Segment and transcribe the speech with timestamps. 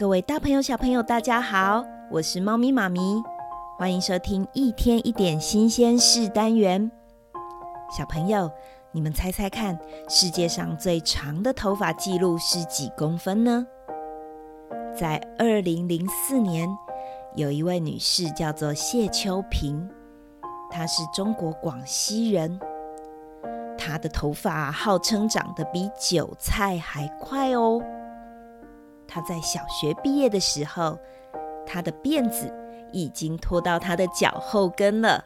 [0.00, 3.22] 各位大朋友、小朋友，大家好，我是猫咪妈咪，
[3.76, 6.90] 欢迎收听一天一点新鲜事单元。
[7.94, 8.50] 小朋友，
[8.92, 9.78] 你们猜猜看，
[10.08, 13.66] 世界上最长的头发记录是几公分呢？
[14.96, 16.66] 在二零零四年，
[17.34, 19.86] 有一位女士叫做谢秋萍，
[20.70, 22.58] 她是中国广西人，
[23.76, 27.82] 她的头发号称长得比韭菜还快哦。
[29.12, 30.96] 他在小学毕业的时候，
[31.66, 32.48] 他的辫子
[32.92, 35.24] 已经拖到他的脚后跟了。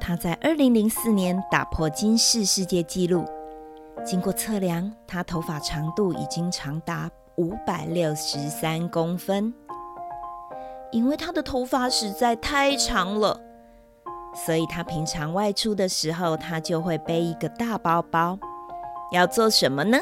[0.00, 3.24] 他在二零零四年打破金氏世界纪录，
[4.04, 9.54] 经过测量，他头发长度已经长达五百六十三公分。
[10.90, 13.38] 因为他的头发实在太长了，
[14.34, 18.36] 所以他平常外出的时候，他就会背一个大包包，
[19.12, 19.98] 要做什么呢？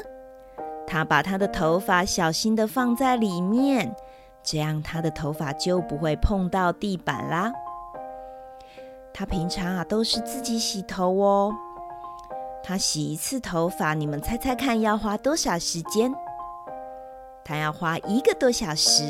[0.87, 3.95] 他把他的头发小心地放在里面，
[4.43, 7.53] 这样他的头发就不会碰到地板啦。
[9.13, 11.55] 他平常啊都是自己洗头哦。
[12.63, 16.13] 他洗一次头发，你们猜猜看要花多少时间？
[17.45, 19.03] 他要花一个多小时。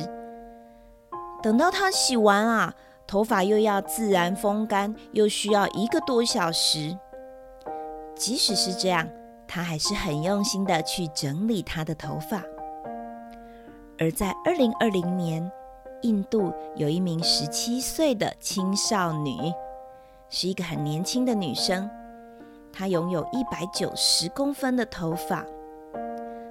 [1.42, 2.74] 等到他洗完啊，
[3.06, 6.96] 头发又要自然风干，又需要一个多小时。
[8.14, 9.06] 即使是这样。
[9.48, 12.42] 他还是很用心的去整理他的头发。
[13.98, 15.50] 而在二零二零年，
[16.02, 19.36] 印度有一名十七岁的青少女，
[20.28, 21.88] 是一个很年轻的女生。
[22.72, 25.44] 她拥有一百九十公分的头发。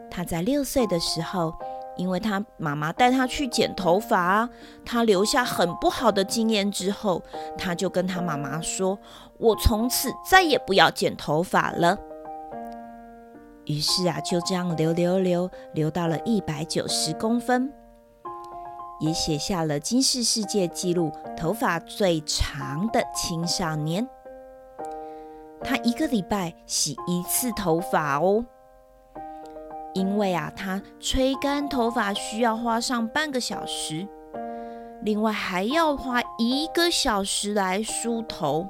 [0.10, 1.54] 她在六岁的时候，
[1.98, 4.50] 因为她妈妈带她去剪头发，
[4.84, 7.22] 她留下很不好的经验之后，
[7.60, 8.98] 她就跟她妈妈说
[9.38, 11.96] ：“我从此再也不要剪头发了。”
[13.66, 17.72] 于是啊，就这样留留留，留到了一百九十公分，
[19.00, 24.08] 也写下了金氏世界纪录头发最长的青少年。
[25.64, 28.46] 他一个礼拜洗一次头发哦，
[29.96, 34.08] 因为啊，他吹干头发需要花上半个小时，
[35.02, 38.68] 另外还要花一个小时来梳头，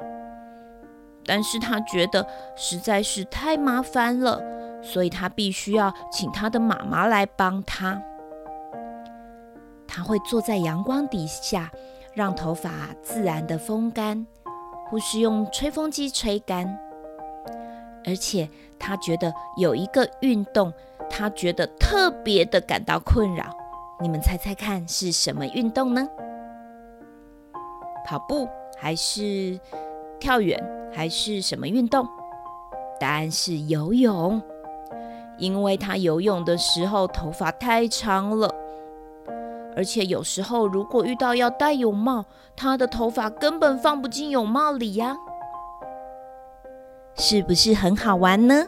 [1.26, 4.55] 但是他觉得实在是太麻烦了。
[4.86, 8.02] 所以他必须要请他的妈妈来帮他。
[9.88, 11.72] 他会坐在阳光底下，
[12.14, 12.70] 让头发
[13.02, 14.26] 自然的风干，
[14.88, 16.78] 或是用吹风机吹干。
[18.06, 18.48] 而且
[18.78, 20.72] 他觉得有一个运动，
[21.10, 23.46] 他觉得特别的感到困扰。
[24.00, 26.08] 你们猜猜看是什么运动呢？
[28.06, 28.48] 跑步
[28.78, 29.60] 还是
[30.20, 30.62] 跳远
[30.94, 32.06] 还是什么运动？
[33.00, 34.42] 答案是游泳。
[35.38, 38.54] 因为他游泳的时候头发太长了，
[39.76, 42.26] 而且有时候如果遇到要戴泳帽，
[42.56, 45.16] 他的头发根本放不进泳帽里呀，
[47.16, 48.68] 是不是很好玩呢？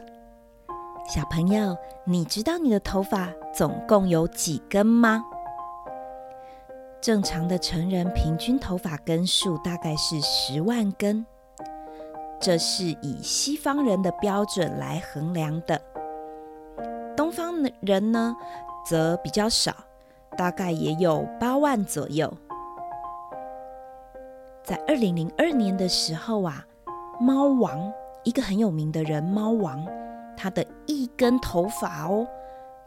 [1.08, 5.24] 小朋友，你知道你的头发总共有几根吗？
[7.00, 11.26] 正常的成人平均头发根数大概是十万根，
[12.42, 15.80] 这是以西方人的标准来衡量的。
[17.18, 18.38] 东方人呢，
[18.86, 19.74] 则比较少，
[20.38, 22.32] 大概也有八万左右。
[24.64, 26.64] 在二零零二年的时候啊，
[27.20, 27.92] 猫王
[28.24, 29.84] 一个很有名的人，猫王，
[30.38, 32.28] 他的一根头发哦，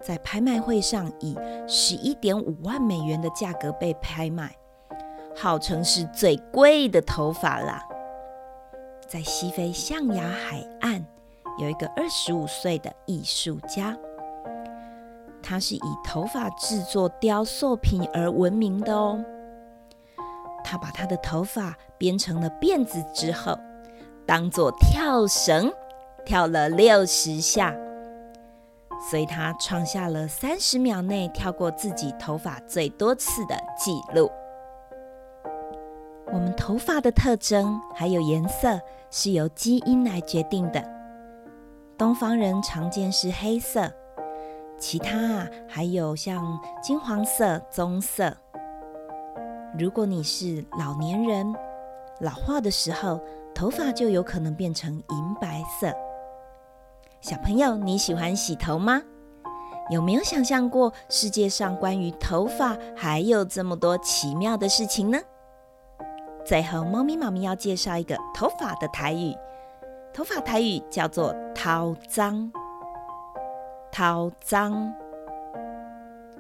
[0.01, 1.37] 在拍卖会上以
[1.67, 4.55] 十一点五万美元的价格被拍卖，
[5.37, 7.83] 号称是最贵的头发啦。
[9.09, 11.05] 在西非象牙海岸，
[11.59, 13.97] 有一个二十五岁的艺术家。
[15.51, 19.21] 他是以头发制作雕塑品而闻名的哦。
[20.63, 23.59] 他把他的头发编成了辫子之后，
[24.25, 25.69] 当做跳绳
[26.25, 27.75] 跳了六十下，
[29.11, 34.31] 所以他创下了三十秒内跳过自己头发最多次的记录。
[36.27, 38.81] 我们头发的特征还有颜色
[39.11, 40.81] 是由基因来决定的。
[41.99, 43.93] 东方人常见是黑色。
[44.81, 48.35] 其他啊，还有像金黄色、棕色。
[49.79, 51.55] 如果你是老年人，
[52.21, 53.21] 老化的时候，
[53.55, 55.93] 头发就有可能变成银白色。
[57.21, 59.03] 小朋友，你喜欢洗头吗？
[59.91, 65.19] 有没有想象过世界上关于头发还有这么多奇妙的事情呢？
[66.45, 69.37] 最后，猫咪妈咪要介绍一个头发的台语，
[70.15, 72.51] 头发台语叫做“掏脏”。
[73.93, 74.93] 头脏，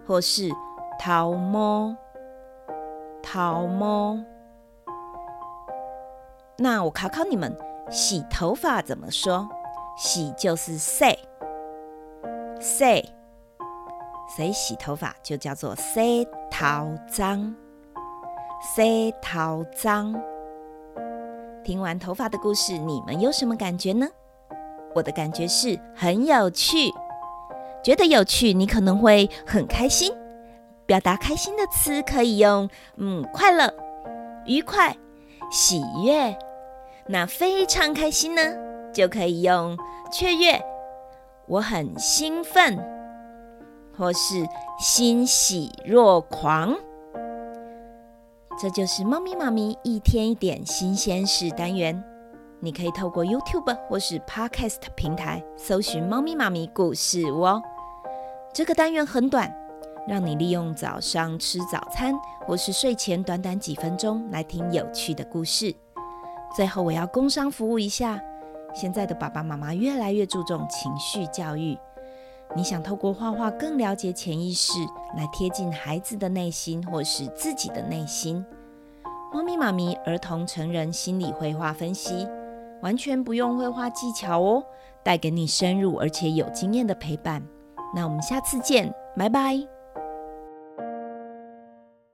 [0.06, 0.48] 或是
[0.98, 1.94] 头毛，
[3.22, 4.18] 头毛。
[6.56, 7.56] 那我考考你们，
[7.90, 9.48] 洗头发怎么说？
[9.96, 11.04] 洗就是洗，
[12.60, 13.12] 洗，
[14.34, 17.54] 所以洗头发就叫做洗头脏，
[18.62, 20.14] 洗头脏。
[21.62, 24.06] 听完头发的故事，你们有什么感觉呢？
[24.94, 26.90] 我的感觉是很有趣，
[27.82, 30.12] 觉得有趣，你可能会很开心。
[30.86, 33.72] 表达开心的词可以用嗯，快乐、
[34.44, 34.96] 愉快、
[35.50, 36.36] 喜悦。
[37.06, 38.42] 那非常开心呢，
[38.92, 39.78] 就可以用
[40.12, 40.60] 雀跃，
[41.46, 42.78] 我很兴奋，
[43.96, 44.46] 或是
[44.78, 46.76] 欣喜若狂。
[48.60, 52.04] 这就是猫咪妈咪一天一点新鲜事单元。
[52.62, 57.62] 你可以透过 YouTube 或是 Podcast 平台搜寻“猫咪妈咪故事屋”哦。
[58.52, 59.50] 这个单元很短，
[60.06, 62.14] 让你利用早上吃早餐
[62.46, 65.74] 或是睡前短短几分钟来听有趣的故事。
[66.54, 68.20] 最后，我要工商服务一下。
[68.74, 71.78] 现在的爸爸妈妈越来越注重情绪教育。
[72.54, 74.72] 你想透过画画更了解潜意识，
[75.16, 78.44] 来贴近孩子的内心或是自己的内心？
[79.32, 82.28] 猫咪妈咪儿童成人心理绘画分析。
[82.82, 84.64] 完全不用绘画技巧哦，
[85.02, 87.42] 带给你深入而且有经验的陪伴。
[87.94, 89.79] 那我们下次见，拜拜。